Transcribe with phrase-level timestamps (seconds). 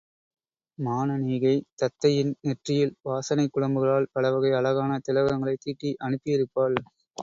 [0.77, 6.77] மானனீகை, தத்தையின் நெற்றியில் வாசனைக் குழம்புகளால் பலவகை அழகான திலகங்களைத் தீட்டி அனுப்பியிருப்பாள்.